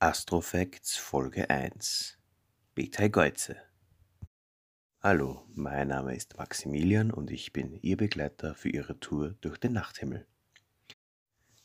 [0.00, 2.18] Astrofacts Folge 1
[2.76, 3.56] Betelgeuse
[5.02, 9.72] Hallo, mein Name ist Maximilian und ich bin Ihr Begleiter für Ihre Tour durch den
[9.72, 10.24] Nachthimmel.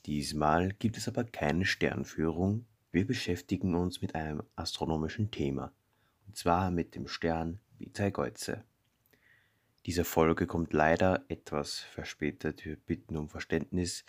[0.08, 5.72] Diesmal gibt es aber keine Sternführung, wir beschäftigen uns mit einem astronomischen Thema,
[6.26, 8.64] und zwar mit dem Stern Betelgeuse.
[9.86, 14.06] Diese Folge kommt leider etwas verspätet, wir bitten um Verständnis.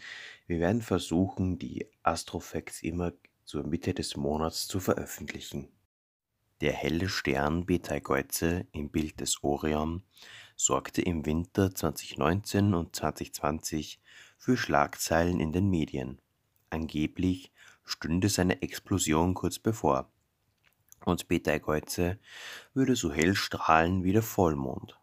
[0.46, 3.12] Wir werden versuchen, die Astrofacts immer
[3.44, 5.68] zur Mitte des Monats zu veröffentlichen.
[6.60, 10.02] Der helle Stern Betelgeuse im Bild des Orion
[10.56, 14.00] sorgte im Winter 2019 und 2020
[14.38, 16.20] für Schlagzeilen in den Medien.
[16.70, 17.52] Angeblich
[17.84, 20.10] stünde seine Explosion kurz bevor.
[21.04, 22.18] Und Betelgeuse
[22.72, 24.98] würde so hell strahlen wie der Vollmond.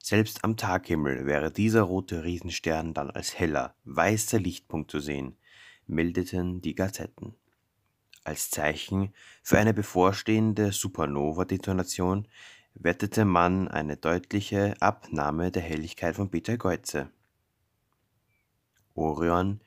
[0.00, 5.36] Selbst am Taghimmel wäre dieser rote Riesenstern dann als heller, weißer Lichtpunkt zu sehen,
[5.86, 7.34] meldeten die Gazetten.
[8.28, 12.28] Als Zeichen für eine bevorstehende Supernova-Detonation
[12.74, 17.10] wettete man eine deutliche Abnahme der Helligkeit von Betelgeuse.
[18.92, 19.62] Orion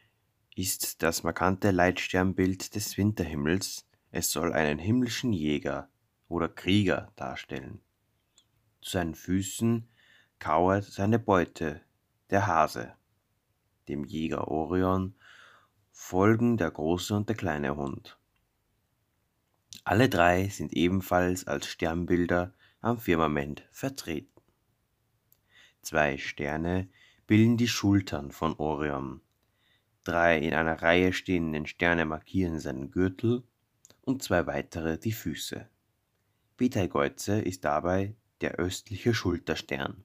[0.55, 3.87] ist das markante Leitsternbild des Winterhimmels.
[4.11, 5.89] Es soll einen himmlischen Jäger
[6.27, 7.81] oder Krieger darstellen.
[8.79, 9.89] Zu seinen Füßen
[10.37, 11.81] kauert seine Beute,
[12.29, 12.93] der Hase.
[13.87, 15.15] Dem Jäger Orion
[15.89, 18.19] folgen der große und der kleine Hund.
[19.83, 24.41] Alle drei sind ebenfalls als Sternbilder am Firmament vertreten.
[25.81, 26.89] Zwei Sterne
[27.25, 29.21] bilden die Schultern von Orion.
[30.03, 33.43] Drei in einer Reihe stehenden Sterne markieren seinen Gürtel
[34.01, 35.67] und zwei weitere die Füße.
[36.57, 40.03] Betelgeuse ist dabei der östliche Schulterstern.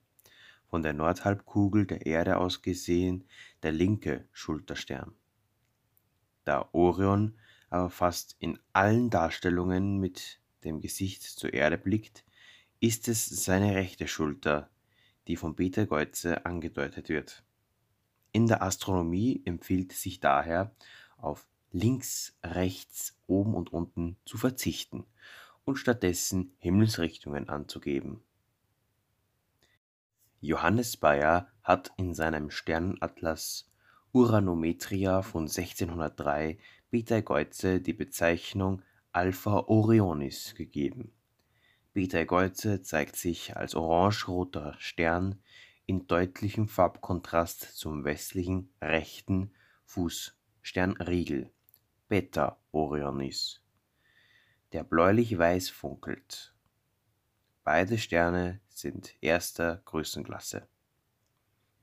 [0.68, 3.24] Von der Nordhalbkugel der Erde aus gesehen
[3.62, 5.12] der linke Schulterstern.
[6.44, 7.36] Da Orion
[7.76, 12.24] aber fast in allen Darstellungen mit dem Gesicht zur Erde blickt,
[12.80, 14.70] ist es seine rechte Schulter,
[15.28, 17.44] die von Peter Geuze angedeutet wird.
[18.32, 20.74] In der Astronomie empfiehlt sich daher,
[21.18, 25.04] auf links, rechts, oben und unten zu verzichten
[25.64, 28.22] und stattdessen Himmelsrichtungen anzugeben.
[30.40, 33.70] Johannes Bayer hat in seinem Sternenatlas
[34.12, 36.58] Uranometria von 1603
[36.90, 38.80] Betelgeuse die Bezeichnung
[39.10, 41.12] Alpha Orionis gegeben.
[41.92, 45.42] Betelgeuse zeigt sich als orange-roter Stern
[45.86, 49.52] in deutlichem Farbkontrast zum westlichen rechten
[49.84, 51.50] Fußsternriegel
[52.08, 53.62] Beta Orionis,
[54.72, 56.54] der bläulich-weiß funkelt.
[57.64, 60.68] Beide Sterne sind erster Größenklasse.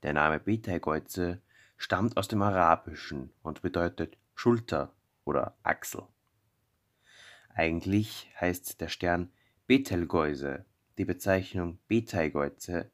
[0.02, 1.42] Der Name Betelgeuse
[1.76, 4.94] stammt aus dem Arabischen und bedeutet Schulter
[5.24, 6.04] oder Achsel.
[7.56, 9.32] Eigentlich heißt der Stern
[9.68, 10.66] Betelgeuse.
[10.98, 12.92] Die Bezeichnung Betelgeuse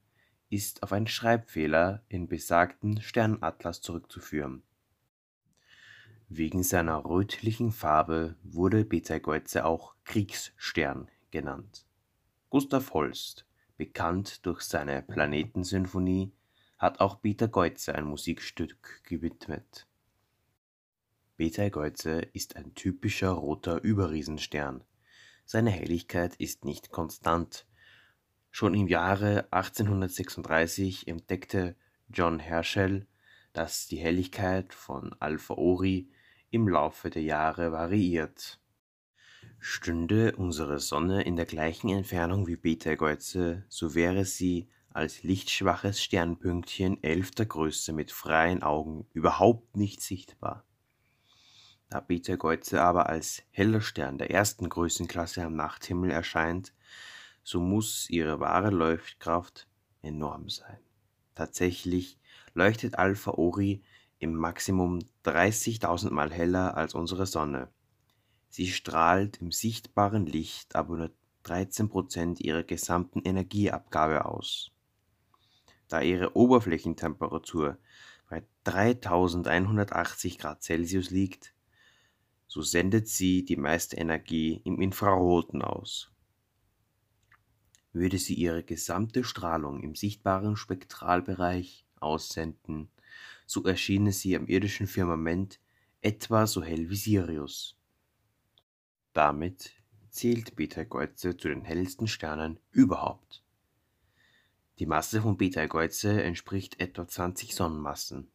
[0.52, 4.62] ist auf einen Schreibfehler in besagten Sternatlas zurückzuführen.
[6.28, 11.88] Wegen seiner rötlichen Farbe wurde Betelgeuse auch Kriegsstern genannt.
[12.52, 16.32] Gustav Holst, bekannt durch seine Planetensymphonie,
[16.78, 19.89] hat auch Betelgeuse ein Musikstück gewidmet.
[21.40, 24.84] Betelgeuse ist ein typischer roter Überriesenstern.
[25.46, 27.66] Seine Helligkeit ist nicht konstant.
[28.52, 31.78] Schon im Jahre 1836 entdeckte
[32.10, 33.08] John Herschel,
[33.54, 36.10] dass die Helligkeit von Alpha Ori
[36.50, 38.60] im Laufe der Jahre variiert.
[39.60, 47.02] Stünde unsere Sonne in der gleichen Entfernung wie Betelgeuse, so wäre sie als lichtschwaches Sternpünktchen
[47.02, 50.66] elfter Größe mit freien Augen überhaupt nicht sichtbar.
[51.90, 56.74] Da Betelgeuse aber als heller Stern der ersten Größenklasse am Nachthimmel erscheint,
[57.44, 59.68] so muss ihre wahre Leuchtkraft
[60.04, 60.78] enorm sein.
[61.34, 62.20] Tatsächlich
[62.54, 63.82] leuchtet Alpha Ori
[64.20, 67.70] im Maximum 30.000 Mal heller als unsere Sonne.
[68.50, 71.12] Sie strahlt im sichtbaren Licht aber nur
[71.46, 74.72] 13% ihrer gesamten Energieabgabe aus.
[75.88, 77.78] Da ihre Oberflächentemperatur
[78.30, 81.54] bei 3180 Grad Celsius liegt,
[82.50, 86.12] so sendet sie die meiste Energie im Infraroten aus.
[87.94, 92.90] Würde sie ihre gesamte Strahlung im sichtbaren Spektralbereich aussenden,
[93.46, 95.60] so erschiene sie am irdischen Firmament
[96.02, 97.78] etwa so hell wie Sirius.
[99.14, 99.72] Damit
[100.10, 103.44] zählt Betelgeuse zu den hellsten Sternen überhaupt.
[104.80, 108.32] Die Masse von Betelgeuse entspricht etwa 20 Sonnenmassen.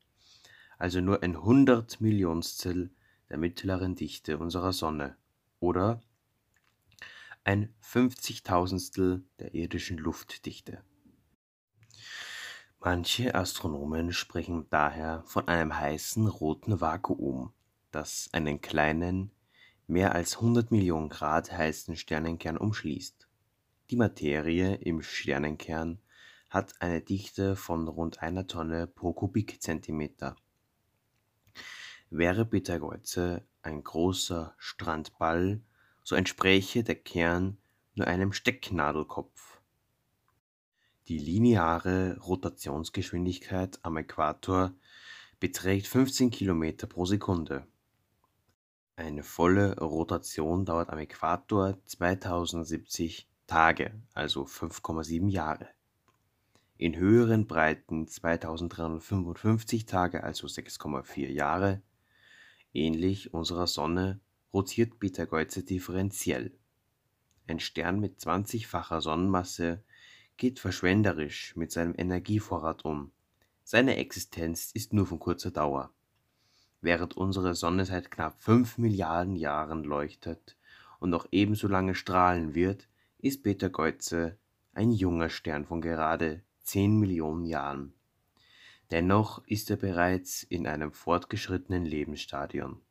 [0.79, 2.91] also nur ein Hundertmillionstel
[3.29, 5.17] der mittleren Dichte unserer Sonne
[5.61, 6.01] oder
[7.45, 10.83] ein Fünfzigtausendstel der irdischen Luftdichte.
[12.81, 17.53] Manche Astronomen sprechen daher von einem heißen roten Vakuum,
[17.91, 19.31] das einen kleinen,
[19.87, 23.29] mehr als 100 Millionen Grad heißen Sternenkern umschließt.
[23.91, 26.01] Die Materie im Sternenkern
[26.49, 30.37] hat eine Dichte von rund einer Tonne pro Kubikzentimeter.
[32.11, 35.61] Wäre Betelgeuse ein großer Strandball,
[36.03, 37.59] so entspräche der Kern
[37.95, 39.61] nur einem Stecknadelkopf.
[41.09, 44.73] Die lineare Rotationsgeschwindigkeit am Äquator
[45.41, 47.67] beträgt 15 km pro Sekunde.
[48.97, 55.69] Eine volle Rotation dauert am Äquator 2070 Tage, also 5,7 Jahre.
[56.77, 61.83] In höheren Breiten 2355 Tage, also 6,4 Jahre.
[62.73, 64.21] Ähnlich unserer Sonne
[64.53, 66.53] rotiert Betelgeuse differenziell.
[67.49, 69.83] Ein Stern mit 20-facher Sonnenmasse
[70.37, 73.11] geht verschwenderisch mit seinem Energievorrat um.
[73.65, 75.94] Seine Existenz ist nur von kurzer Dauer.
[76.85, 80.55] Während unsere Sonne seit knapp 5 Milliarden Jahren leuchtet
[81.01, 84.37] und noch ebenso lange strahlen wird, ist Betelgeuse
[84.75, 87.95] ein junger Stern von gerade 10 Millionen Jahren.
[88.91, 92.83] Dennoch ist er bereits in einem fortgeschrittenen Lebensstadion.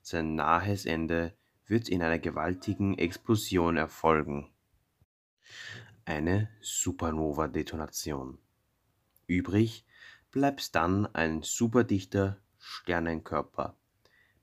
[0.00, 1.34] Sein nahes Ende
[1.66, 4.48] wird in einer gewaltigen Explosion erfolgen.
[6.06, 8.38] Eine Supernova-Detonation.
[9.26, 9.84] Übrig
[10.30, 13.76] bleibt dann ein superdichter Sternenkörper,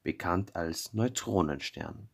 [0.03, 2.07] bekannt als Neutronenstern.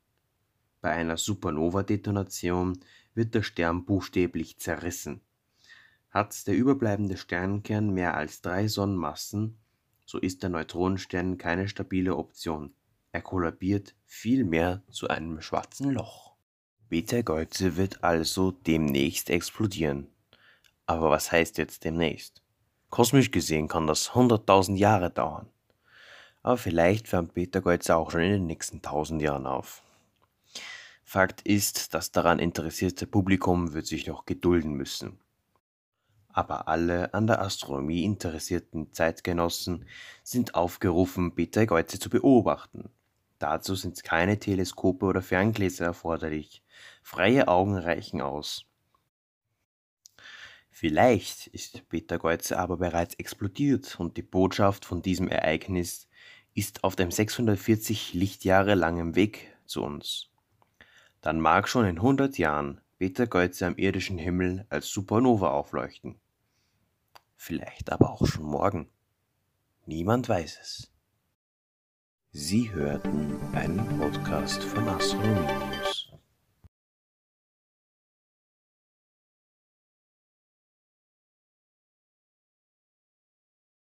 [0.80, 2.80] Bei einer Supernova-Detonation
[3.14, 5.20] wird der Stern buchstäblich zerrissen.
[6.10, 9.58] Hat der überbleibende Sternkern mehr als drei Sonnenmassen,
[10.06, 12.74] so ist der Neutronenstern keine stabile Option.
[13.12, 16.36] Er kollabiert vielmehr zu einem schwarzen Loch.
[16.88, 20.08] Betelgeuse wird also demnächst explodieren.
[20.86, 22.42] Aber was heißt jetzt demnächst?
[22.90, 25.50] Kosmisch gesehen kann das 100.000 Jahre dauern.
[26.48, 29.84] Aber vielleicht wärmt Betelgeuse auch schon in den nächsten 1000 Jahren auf.
[31.04, 35.20] Fakt ist, das daran interessierte Publikum wird sich noch gedulden müssen.
[36.30, 39.90] Aber alle an der Astronomie interessierten Zeitgenossen
[40.24, 42.92] sind aufgerufen, Betelgeuse zu beobachten.
[43.40, 46.64] Dazu sind keine Teleskope oder Ferngläser erforderlich.
[47.04, 48.64] Freie Augen reichen aus.
[50.72, 56.08] Vielleicht ist Betelgeuse aber bereits explodiert und die Botschaft von diesem Ereignis
[56.58, 60.32] ist auf dem 640 Lichtjahre langen Weg zu uns
[61.28, 66.16] dann mag schon in 100 Jahren Betelgeuse am irdischen Himmel als Supernova aufleuchten.
[67.36, 68.90] Vielleicht aber auch schon morgen.
[69.86, 70.92] Niemand weiß es.
[72.32, 75.77] Sie hörten einen Podcast von Astronomie.